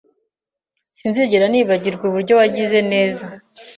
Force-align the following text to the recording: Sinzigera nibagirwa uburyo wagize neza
Sinzigera 0.97 1.45
nibagirwa 1.49 2.03
uburyo 2.07 2.33
wagize 2.39 2.77
neza 2.91 3.25